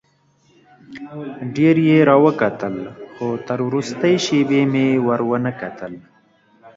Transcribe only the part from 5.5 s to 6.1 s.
کتل.